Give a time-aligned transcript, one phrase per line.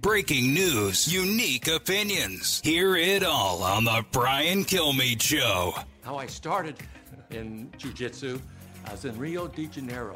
[0.00, 2.60] Breaking news, unique opinions.
[2.62, 5.74] Hear it all on the Brian Kilmeade Show.
[6.02, 6.76] How I started
[7.30, 8.40] in jiu-jitsu,
[8.86, 10.14] I was in Rio de Janeiro.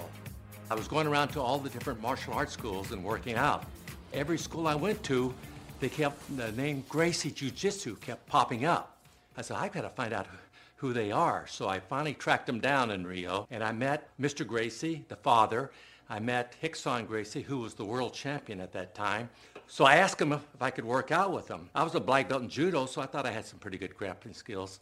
[0.71, 3.65] I was going around to all the different martial arts schools and working out.
[4.13, 5.35] Every school I went to,
[5.81, 8.99] they kept, the name Gracie Jiu-Jitsu kept popping up.
[9.37, 10.29] I said, I've gotta find out
[10.77, 11.47] who they are.
[11.49, 14.47] So I finally tracked them down in Rio and I met Mr.
[14.47, 15.73] Gracie, the father.
[16.09, 19.31] I met Rickson Gracie, who was the world champion at that time.
[19.73, 21.71] So I asked him if I could work out with him.
[21.75, 23.97] I was a black belt in judo, so I thought I had some pretty good
[23.97, 24.81] grappling skills.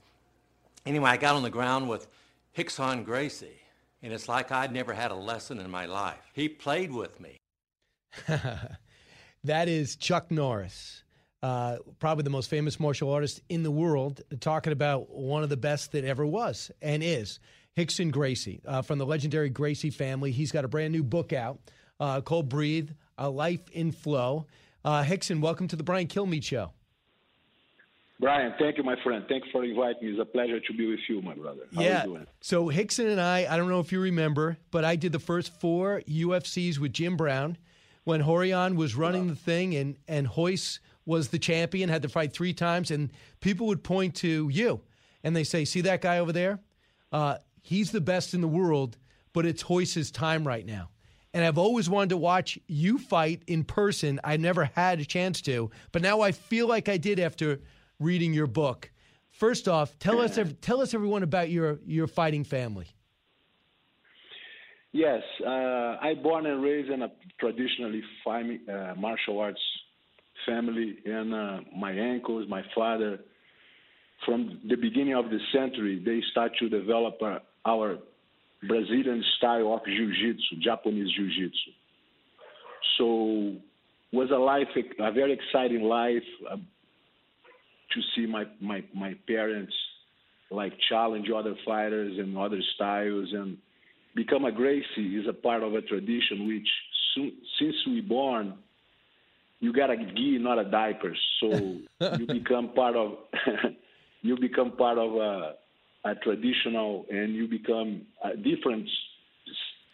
[0.84, 2.08] Anyway, I got on the ground with
[2.56, 3.60] Rickson Gracie,
[4.02, 6.18] and it's like I'd never had a lesson in my life.
[6.32, 7.36] He played with me.
[9.44, 11.04] that is Chuck Norris.
[11.40, 15.56] Uh, probably the most famous martial artist in the world, talking about one of the
[15.56, 17.38] best that ever was and is.
[17.76, 20.32] Rickson Gracie uh, from the legendary Gracie family.
[20.32, 21.60] He's got a brand new book out
[22.00, 24.46] uh, called Breathe A Life in Flow.
[24.84, 26.72] Uh, Rickson, welcome to the Brian Kilmeade Show.
[28.18, 29.24] Brian, thank you, my friend.
[29.28, 30.12] Thanks for inviting me.
[30.12, 31.62] It's a pleasure to be with you, my brother.
[31.74, 32.02] How yeah.
[32.02, 32.26] are you doing?
[32.40, 35.58] So Rickson and I, I don't know if you remember, but I did the first
[35.60, 37.56] four UFCs with Jim Brown
[38.04, 42.32] when Rorion was running the thing and, and Royce was the champion, had to fight
[42.32, 44.80] three times, and people would point to you
[45.24, 46.60] and they say, See that guy over there?
[47.12, 48.98] Uh, he's the best in the world,
[49.32, 50.90] but it's Royce's time right now.
[51.32, 54.20] And I've always wanted to watch you fight in person.
[54.24, 57.60] I never had a chance to, but now I feel like I did after
[58.00, 58.90] reading your book.
[59.30, 62.88] First off, tell us tell us everyone about your your fighting family.
[64.92, 69.60] Yes, uh, I born and raised in a traditionally fami- uh, martial arts
[70.46, 73.20] family, and uh, my uncles, my father,
[74.26, 77.98] from the beginning of the century, they start to develop uh, our
[78.66, 81.70] Brazilian style of jiu-jitsu, Japanese jiu-jitsu.
[82.98, 83.56] So
[84.12, 89.72] was a life, a very exciting life uh, to see my, my, my parents
[90.50, 93.56] like challenge other fighters and other styles and
[94.14, 96.68] become a Gracie is a part of a tradition which
[97.14, 98.54] soon, since we born,
[99.60, 101.14] you got a gi, not a diaper.
[101.40, 101.78] So
[102.18, 103.12] you become part of
[104.22, 105.54] you become part of a,
[106.04, 108.88] a traditional, and you become a different.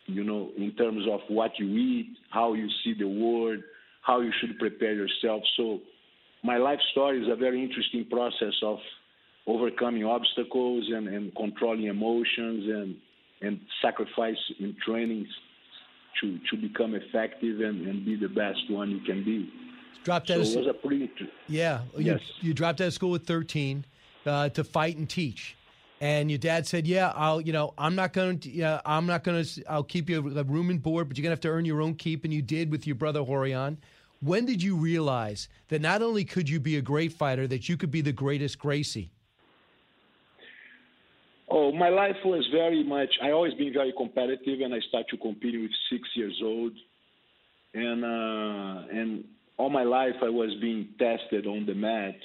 [0.09, 3.59] You know, in terms of what you eat, how you see the world,
[4.03, 5.43] how you should prepare yourself.
[5.57, 5.81] So,
[6.45, 8.79] my life story is a very interesting process of
[9.49, 12.97] overcoming obstacles and, and controlling emotions and
[13.43, 15.27] and sacrifice in training
[16.21, 19.51] to to become effective and, and be the best one you can be.
[20.05, 21.11] Dropped out so of it was a pretty
[21.49, 21.81] yeah.
[21.97, 22.21] Yes.
[22.41, 23.85] You, you dropped out of school at thirteen
[24.25, 25.57] uh, to fight and teach,
[26.01, 29.43] and your dad said, "Yeah, I'll you know I'm not going to I'm not going
[29.43, 31.81] to I'll keep you a room and board, but you're gonna have to earn your
[31.83, 33.79] own keep," and you did with your brother Rorion.
[34.21, 37.77] When did you realize that not only could you be a great fighter, that you
[37.77, 39.11] could be the greatest Gracie?
[41.49, 43.11] Oh, my life was very much.
[43.23, 46.73] I always been very competitive, and I started to compete with six years old,
[47.75, 49.25] and uh, and
[49.57, 52.17] all my life I was being tested on the mat.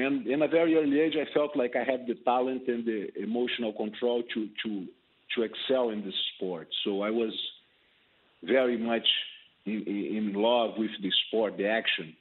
[0.00, 3.08] And in a very early age, I felt like I had the talent and the
[3.20, 4.86] emotional control to to
[5.34, 6.68] to excel in this sport.
[6.84, 7.32] So I was
[8.42, 9.06] very much
[9.66, 12.16] in, in love with the sport, the action.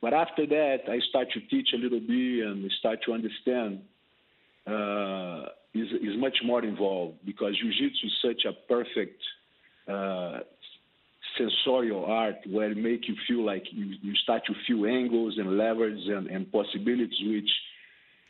[0.00, 3.80] But after that, I start to teach a little bit and start to understand
[4.66, 9.20] uh, is is much more involved because jiu-jitsu is such a perfect
[9.88, 10.40] uh,
[11.38, 15.56] sensorial art where it make you feel like you, you start to feel angles and
[15.56, 17.50] levers and, and possibilities which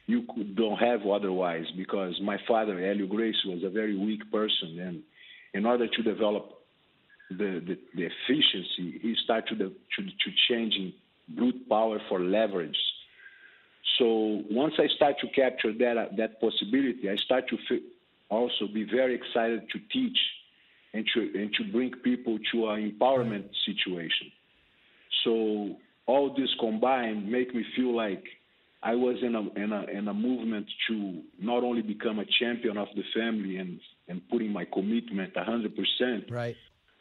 [0.07, 4.79] you could, don't have otherwise because my father Helio Gracie was a very weak person.
[4.81, 5.03] And
[5.55, 6.51] in order to develop
[7.31, 10.93] the, the, the efficiency he started to, to, to changing
[11.29, 12.77] brute power for leverage.
[13.99, 17.81] So once I start to capture that uh, that possibility, I start to
[18.29, 20.19] also be very excited to teach
[20.93, 24.33] and to and to bring people to an empowerment situation.
[25.25, 25.77] So
[26.07, 28.25] all this combined make me feel like
[28.83, 32.77] I was in a in a in a movement to not only become a champion
[32.77, 33.79] of the family and
[34.09, 36.57] and putting my commitment 100%, right,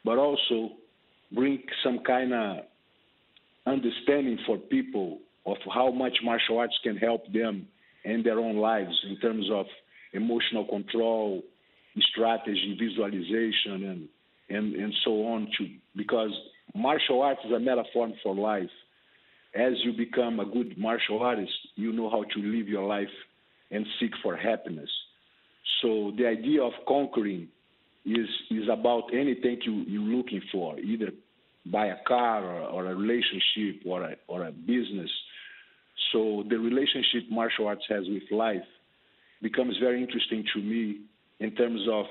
[0.05, 0.73] but also
[1.31, 2.57] bring some kind of
[3.65, 7.67] understanding for people of how much martial arts can help them
[8.03, 9.65] in their own lives in terms of
[10.13, 11.41] emotional control,
[11.97, 14.07] strategy, visualization, and
[14.49, 15.47] and and so on.
[15.57, 16.31] To because
[16.75, 18.69] martial arts is a metaphor for life.
[19.55, 23.07] As you become a good martial artist, you know how to live your life
[23.71, 24.89] and seek for happiness.
[25.81, 27.47] So the idea of conquering
[28.05, 31.11] is is about anything you you're looking for, either
[31.65, 35.09] buy a car or, or a relationship or a, or a business.
[36.11, 38.65] So the relationship martial arts has with life
[39.41, 41.01] becomes very interesting to me
[41.39, 42.05] in terms of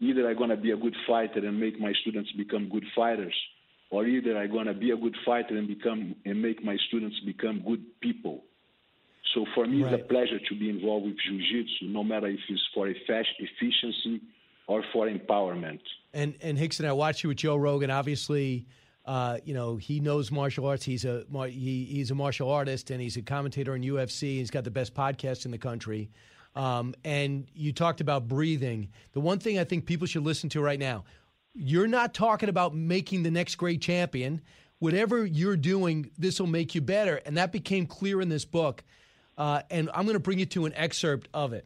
[0.00, 3.34] either I'm going to be a good fighter and make my students become good fighters,
[3.90, 7.18] or either I'm going to be a good fighter and become and make my students
[7.24, 8.44] become good people.
[9.34, 9.92] So for me, right.
[9.92, 14.22] it's a pleasure to be involved with jiu-jitsu, no matter if it's for efficiency
[14.66, 15.80] or for empowerment.
[16.14, 17.90] And and Rickson, I watched you with Joe Rogan.
[17.90, 18.66] Obviously,
[19.04, 20.84] uh, you know he knows martial arts.
[20.84, 24.38] He's a he, he's a martial artist and he's a commentator on UFC.
[24.38, 26.10] He's got the best podcast in the country.
[26.58, 28.88] Um, and you talked about breathing.
[29.12, 31.04] The one thing I think people should listen to right now.
[31.54, 34.42] You're not talking about making the next great champion.
[34.80, 37.20] Whatever you're doing, this will make you better.
[37.24, 38.82] And that became clear in this book.
[39.36, 41.64] Uh, and I'm going to bring you to an excerpt of it.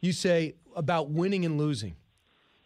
[0.00, 1.96] You say about winning and losing.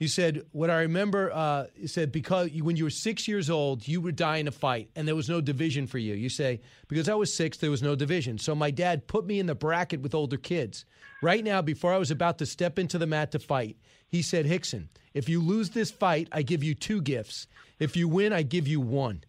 [0.04, 3.48] You said, what I remember, uh, you said, because you, when you were six years
[3.48, 6.12] old, you would die in a fight and there was no division for you.
[6.12, 8.36] You say, because I was six, there was no division.
[8.36, 10.84] So my dad put me in the bracket with older kids.
[11.22, 14.44] Right now, before I was about to step into the mat to fight, he said,
[14.44, 17.46] Rickson, if you lose this fight, I give you two gifts.
[17.78, 19.24] If you win, I give you one.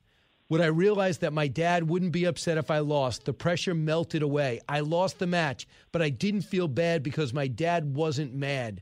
[0.49, 4.23] When I realized that my dad wouldn't be upset if I lost, the pressure melted
[4.23, 4.59] away.
[4.67, 8.81] I lost the match, but I didn't feel bad because my dad wasn't mad.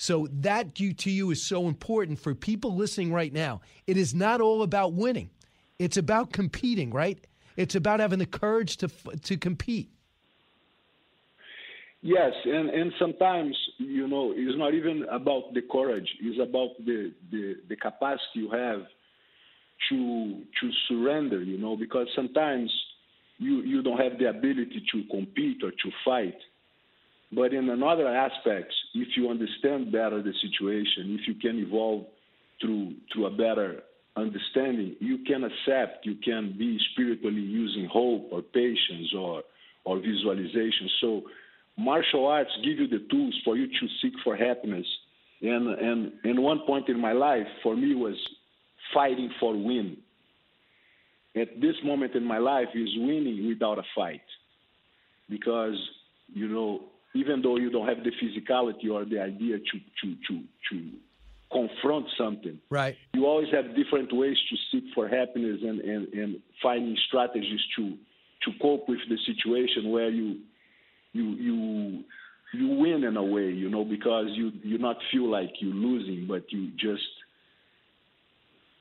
[0.00, 3.60] So that to you is so important for people listening right now.
[3.86, 5.28] It is not all about winning.
[5.78, 7.22] It's about competing, right?
[7.58, 9.90] It's about having the courage to to compete.
[12.00, 16.08] Yes, and, and sometimes you know it's not even about the courage.
[16.22, 18.80] It's about the, the, the capacity you have
[19.90, 21.42] to to surrender.
[21.42, 22.72] You know, because sometimes
[23.36, 26.38] you you don't have the ability to compete or to fight,
[27.32, 32.04] but in another aspect, if you understand better the situation, if you can evolve
[32.60, 33.82] through through a better
[34.16, 39.42] understanding, you can accept, you can be spiritually using hope or patience or
[39.84, 40.90] or visualization.
[41.00, 41.22] So
[41.78, 44.86] martial arts give you the tools for you to seek for happiness.
[45.42, 48.16] And and and one point in my life for me was
[48.92, 49.96] fighting for win.
[51.36, 54.20] At this moment in my life is winning without a fight.
[55.28, 55.76] Because,
[56.34, 56.80] you know,
[57.14, 60.90] even though you don't have the physicality or the idea to to to to
[61.50, 62.58] confront something.
[62.70, 62.96] Right.
[63.12, 67.96] You always have different ways to seek for happiness and, and, and finding strategies to
[68.44, 70.38] to cope with the situation where you
[71.12, 72.04] you you
[72.52, 76.26] you win in a way, you know, because you you not feel like you're losing,
[76.26, 77.02] but you just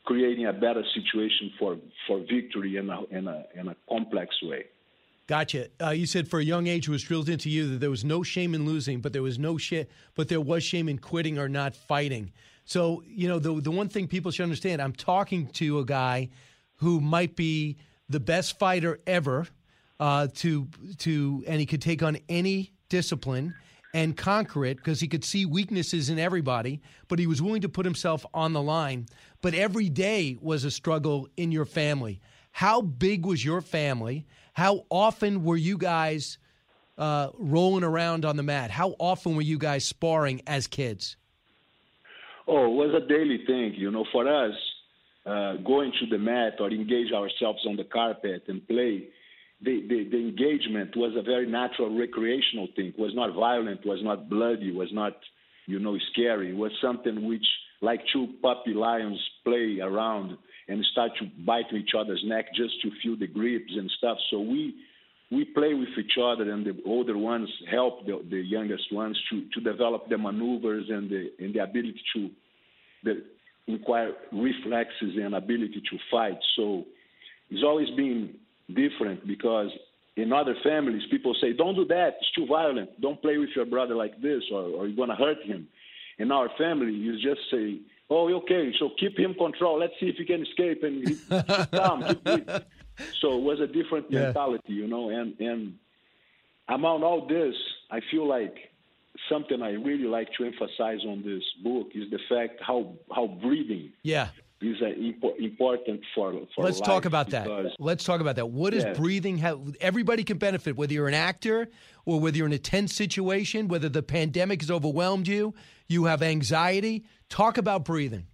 [0.06, 1.78] creating a better situation for
[2.08, 4.66] for victory in a in a in a complex way.
[5.30, 5.68] Gotcha.
[5.80, 8.04] Uh, you said for a young age it was drilled into you that there was
[8.04, 11.38] no shame in losing, but there was no shit, but there was shame in quitting
[11.38, 12.32] or not fighting.
[12.66, 14.82] So you know the the one thing people should understand.
[14.82, 16.30] I'm talking to a guy
[16.78, 17.78] who might be
[18.10, 19.46] the best fighter ever,
[20.00, 20.68] uh, to
[20.98, 23.54] to and he could take on any discipline
[23.94, 27.70] and conquer it because he could see weaknesses in everybody, but he was willing to
[27.70, 29.06] put himself on the line.
[29.44, 32.20] But every day was a struggle in your family.
[32.52, 34.26] How big was your family?
[34.54, 36.38] How often were you guys
[36.98, 38.72] uh, rolling around on the mat?
[38.72, 41.16] How often were you guys sparring as kids?
[42.48, 43.74] Oh, it was a daily thing.
[43.78, 44.54] You know, for us,
[45.26, 49.08] uh, going to the mat or engage ourselves on the carpet and play,
[49.62, 52.88] the, the, the, engagement was a very natural recreational thing.
[52.88, 55.18] It was not violent, was not bloody, was not,
[55.68, 56.52] you know, scary.
[56.52, 57.46] It was something which,
[57.82, 60.38] like two puppy lions play around
[60.70, 64.18] and start to bite each other's neck just to feel the grips and stuff.
[64.30, 64.76] So we
[65.32, 69.46] we play with each other, and the older ones help the, the youngest ones to,
[69.54, 72.30] to develop the maneuvers and the and the ability to
[73.04, 73.24] the
[73.68, 76.40] inquire reflexes and ability to fight.
[76.56, 76.84] So
[77.50, 78.36] it's always been
[78.68, 79.70] different because
[80.16, 83.02] in other families people say, "Don't do that; it's too violent.
[83.02, 85.68] Don't play with your brother like this, or, or you're gonna hurt him."
[86.20, 87.80] In our family, you just say,
[88.10, 88.74] Oh, okay.
[88.80, 89.80] So keep him control.
[89.80, 92.04] Let's see if he can escape and keep calm.
[93.22, 94.24] So it was a different yeah.
[94.24, 95.10] mentality, you know.
[95.10, 95.76] And and
[96.68, 97.56] among all this,
[97.90, 98.56] I feel like
[99.30, 103.92] something I really like to emphasize on this book is the fact how how breathing
[104.04, 104.30] yeah
[104.62, 107.48] is impo- important for, for Let's talk about that.
[107.80, 108.50] Let's talk about that.
[108.50, 108.98] What does Yes.
[108.98, 109.60] breathing have?
[109.80, 111.70] Everybody can benefit, whether you're an actor
[112.10, 115.54] or whether you're in a tense situation, whether the pandemic has overwhelmed you,
[115.88, 117.06] you have anxiety.
[117.30, 118.26] Talk about breathing.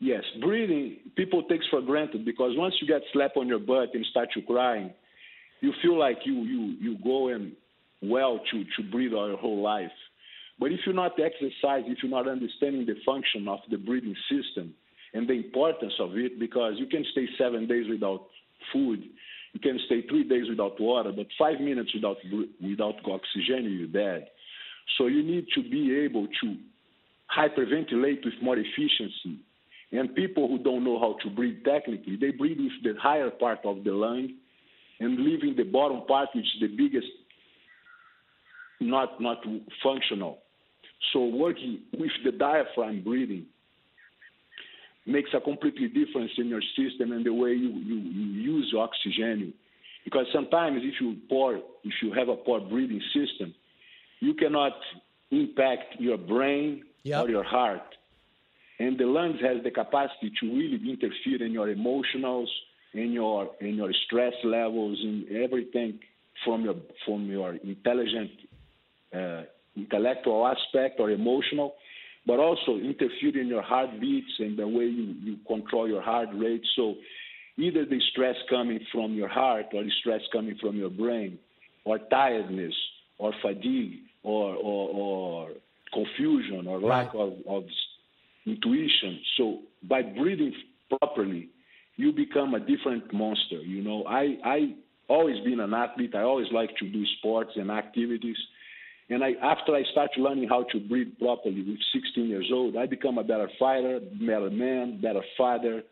[0.00, 4.04] Yes, breathing people takes for granted because once you get slapped on your butt and
[4.06, 4.92] start to crying,
[5.60, 7.52] you feel like you you you go and
[8.02, 9.92] well to to breathe your whole life.
[10.58, 14.74] But if you're not exercising, if you're not understanding the function of the breathing system
[15.12, 18.26] and the importance of it, because you can stay seven days without
[18.72, 19.04] food,
[19.54, 22.16] you can stay three days without water, but five minutes without
[22.60, 24.28] without oxygen, you're dead.
[24.98, 26.56] So you need to be able to
[27.34, 29.38] hyperventilate with more efficiency.
[29.92, 33.60] And people who don't know how to breathe technically, they breathe with the higher part
[33.64, 34.28] of the lung
[34.98, 37.06] and leaving the bottom part, which is the biggest,
[38.80, 39.38] not not
[39.84, 40.38] functional.
[41.12, 43.46] So working with the diaphragm breathing
[45.06, 49.52] makes a completely difference in your system and the way you, you, you use oxygen.
[50.04, 53.54] Because sometimes if you poor, if you have a poor breathing system,
[54.20, 54.72] you cannot
[55.30, 57.24] impact your brain Yep.
[57.24, 57.82] or your heart.
[58.78, 62.48] And the lungs has the capacity to really interfere in your emotionals,
[62.94, 66.00] in your in your stress levels, in everything
[66.44, 68.30] from your from your intelligent
[69.14, 69.42] uh,
[69.76, 71.74] intellectual aspect or emotional,
[72.26, 76.62] but also interfere in your heartbeats and the way you, you control your heart rate.
[76.76, 76.94] So
[77.58, 81.38] either the stress coming from your heart or the stress coming from your brain,
[81.84, 82.74] or tiredness
[83.18, 85.48] or fatigue or or, or
[85.92, 87.64] confusion or lack of, of
[88.46, 89.20] intuition.
[89.36, 90.54] So by breathing
[90.98, 91.48] properly,
[91.96, 93.60] you become a different monster.
[93.60, 94.74] You know, I I
[95.08, 96.14] always been an athlete.
[96.14, 98.36] I always like to do sports and activities.
[99.10, 102.86] And I, after I started learning how to breathe properly with 16 years old, I
[102.86, 105.82] become a better fighter, better man, better father,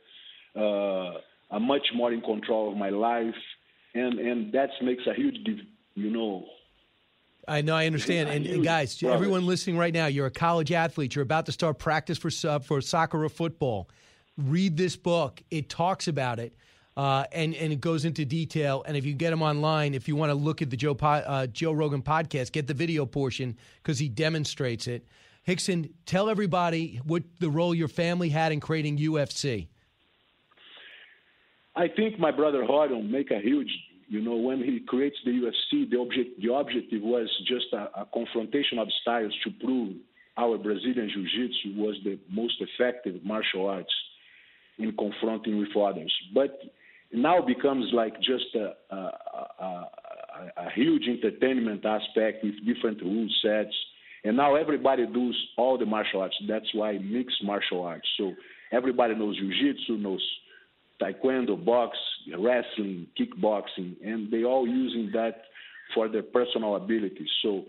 [0.56, 1.18] uh,
[1.50, 3.34] I'm much more in control of my life,
[3.94, 6.46] and and that makes a huge, div- you know,
[7.46, 8.28] I know, I understand.
[8.28, 11.14] And, and guys, everyone listening right now, you're a college athlete.
[11.14, 13.88] You're about to start practice for uh, for soccer or football.
[14.38, 15.42] Read this book.
[15.50, 16.54] It talks about it,
[16.96, 18.84] uh, and and it goes into detail.
[18.86, 21.06] And if you get them online, if you want to look at the Joe po-
[21.06, 25.06] uh, Joe Rogan podcast, get the video portion because he demonstrates it.
[25.46, 29.66] Rickson, tell everybody what the role your family had in creating UFC.
[31.74, 33.70] I think my brother Rorion make a huge,
[34.08, 38.06] you know, when he creates the UFC, the object, the objective was just a, a
[38.12, 39.96] confrontation of styles to prove
[40.36, 43.92] our Brazilian Jiu-Jitsu was the most effective martial arts
[44.78, 46.12] in confronting with others.
[46.34, 46.60] But
[47.12, 49.90] now becomes like just a, a, a,
[50.56, 53.74] a, huge entertainment aspect with different rule sets.
[54.24, 56.36] And now everybody does all the martial arts.
[56.48, 58.08] That's why mixed martial arts.
[58.16, 58.32] So
[58.70, 60.26] everybody knows jiu-jitsu, knows
[61.00, 61.98] taekwondo, box,
[62.38, 65.42] wrestling, kickboxing, and they all using that
[65.94, 67.28] for their personal abilities.
[67.42, 67.64] So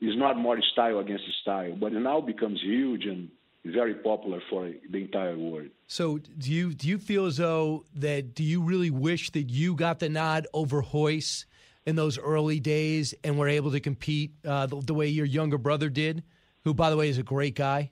[0.00, 3.28] it's not more style against style, but it now becomes huge and
[3.64, 5.68] very popular for the entire world.
[5.86, 9.74] So do you do you feel as though that do you really wish that you
[9.74, 11.46] got the nod over Royce
[11.86, 15.58] in those early days and were able to compete uh, the, the way your younger
[15.58, 16.22] brother did,
[16.64, 17.90] who by the way is a great guy?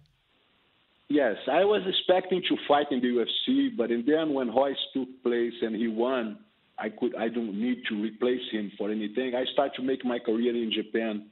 [1.08, 5.08] Yes, I was expecting to fight in the UFC, but and then when Royce took
[5.22, 6.38] place and he won,
[6.78, 9.34] I could I don't need to replace him for anything.
[9.34, 11.26] I started to make my career in Japan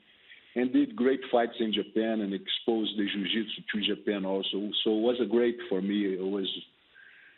[0.59, 4.71] and did great fights in Japan and exposed the jiu-jitsu to Japan also.
[4.83, 5.99] So it was a great for me.
[6.15, 6.49] It was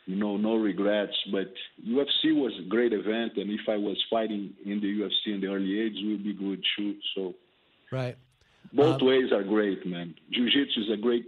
[0.07, 1.53] you know no regrets, but
[1.87, 5.49] UFC was a great event and if I was fighting in the UFC in the
[5.49, 6.97] early age, would be good too.
[7.15, 7.35] So
[7.93, 8.17] Right.
[8.73, 10.15] both Um, ways are great, man.
[10.33, 11.27] Jiu-jitsu is a great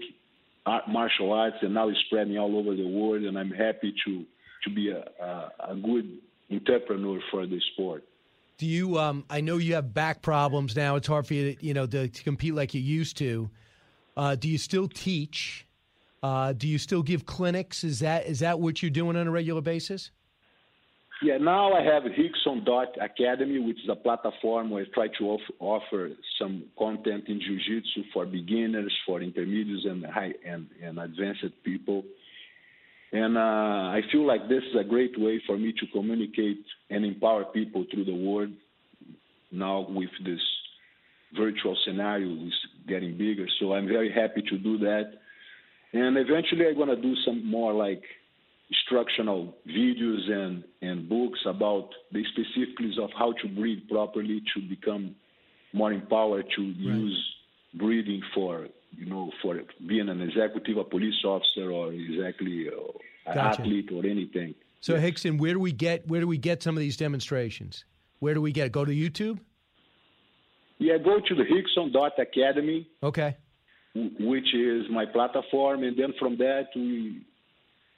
[0.64, 3.22] art, martial arts, and now it's spreading all over the world.
[3.24, 4.24] And I'm happy to
[4.64, 6.08] to be a, a, a good
[6.50, 8.04] entrepreneur for the sport.
[8.58, 8.98] Do you?
[8.98, 10.96] Um, I know you have back problems now.
[10.96, 13.50] It's hard for you, to, you know, to, to compete like you used to.
[14.16, 15.66] Uh, do you still teach?
[16.22, 17.82] Uh, do you still give clinics?
[17.82, 20.10] Is that is that what you're doing on a regular basis?
[21.22, 25.24] Yeah, now I have Rickson Dot Academy, which is a platform where I try to
[25.30, 31.62] off, offer some content in jiu-jitsu for beginners, for intermediates, and high and, and advanced
[31.62, 32.02] people.
[33.12, 37.04] And uh, I feel like this is a great way for me to communicate and
[37.04, 38.50] empower people through the world.
[39.50, 40.40] Now with this
[41.36, 42.54] virtual scenario is
[42.88, 45.12] getting bigger, so I'm very happy to do that.
[45.92, 48.02] And eventually, I'm gonna do some more like
[48.70, 55.14] instructional videos and, and books about the specifics of how to breathe properly to become
[55.74, 57.34] more empowered to use
[57.74, 63.34] breathing for you know, for being an executive, a police officer, or exactly uh, an
[63.34, 63.60] Gotcha.
[63.62, 64.54] athlete or anything.
[64.80, 67.84] So Rickson, where do we get where do we get some of these demonstrations?
[68.18, 68.72] Where do we get it?
[68.72, 69.38] Go to YouTube?
[70.78, 72.88] Yeah, go to the Rickson Dot Academy.
[73.02, 73.36] Okay.
[73.94, 77.24] which is my platform, and then from that we,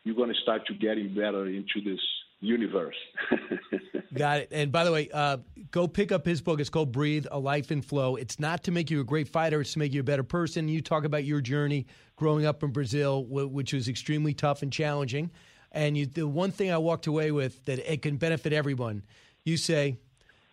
[0.02, 2.00] you're going to start to getting better into this
[2.44, 2.96] universe.
[4.14, 4.48] Got it.
[4.52, 5.38] And by the way, uh,
[5.70, 6.60] go pick up his book.
[6.60, 8.16] It's called Breathe: A Life in Flow.
[8.16, 10.68] It's not to make you a great fighter; it's to make you a better person.
[10.68, 11.86] You talk about your journey
[12.16, 15.30] growing up in Brazil, which was extremely tough and challenging.
[15.72, 19.02] And you, the one thing I walked away with that it can benefit everyone.
[19.42, 19.98] You say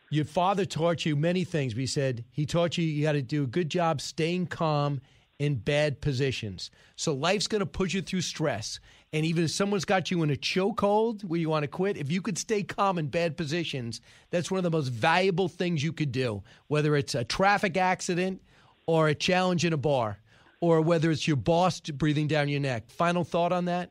[0.10, 1.74] your father taught you many things.
[1.74, 5.02] He said he taught you you got to do a good job staying calm
[5.42, 6.70] in bad positions.
[6.96, 8.80] So life's going to push you through stress.
[9.12, 12.12] And even if someone's got you in a chokehold where you want to quit, if
[12.12, 15.94] you could stay calm in bad positions, that's one of the most valuable things you
[15.94, 16.44] could do.
[16.68, 18.40] Whether it's a traffic accident
[18.86, 20.20] or a challenge in a bar,
[20.60, 22.92] or whether it's your boss breathing down your neck.
[22.92, 23.90] Final thought on that?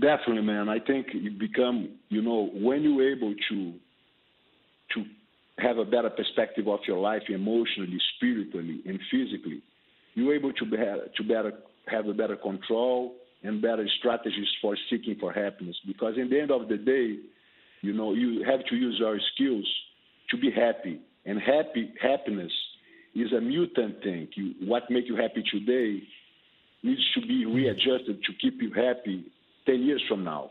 [0.00, 0.70] Definitely, man.
[0.70, 3.74] I think you become, you know, when you're able to
[4.94, 5.04] to
[5.58, 9.62] have a better perspective of your life emotionally, spiritually, and physically,
[10.14, 11.52] you're able to be, to better
[11.86, 15.76] have a better control and better strategies for seeking for happiness.
[15.86, 17.18] Because in the end of the day,
[17.82, 19.66] you know, you have to use your skills
[20.30, 22.52] to be happy, and happy happiness
[23.14, 24.28] is a mutant thing.
[24.34, 26.02] You, what makes you happy today
[26.82, 29.24] needs to be readjusted to keep you happy
[29.66, 30.50] 10 years from now.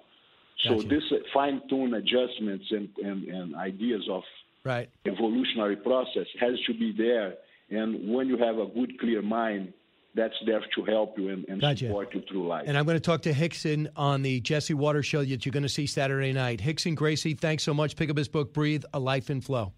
[0.67, 0.87] So Gotcha.
[0.87, 4.23] this fine-tuned adjustments and, and, and ideas of
[4.65, 4.89] Right.
[5.05, 7.35] evolutionary process has to be there.
[7.69, 9.73] And when you have a good, clear mind,
[10.15, 11.87] that's there to help you and, and Gotcha.
[11.87, 12.63] support you through life.
[12.67, 15.63] And I'm going to talk to Rickson on the Jesse Watters show that you're going
[15.63, 16.61] to see Saturday night.
[16.61, 17.95] Rickson Gracie, thanks so much.
[17.95, 19.73] Pick up his book, Breathe: A Life in Flow.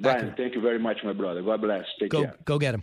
[0.00, 1.42] Brian, thank you very much, my brother.
[1.42, 1.84] God bless.
[1.98, 2.34] Take Go, care.
[2.44, 2.82] go get him.